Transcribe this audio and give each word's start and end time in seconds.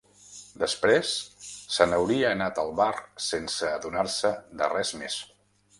Després 0.61 1.11
se 1.75 1.87
n'hauria 1.91 2.33
anat 2.39 2.63
al 2.65 2.75
bar 2.81 2.91
sense 3.29 3.71
adonar-se 3.79 4.35
de 4.63 4.75
res 4.77 4.99
més. 5.03 5.25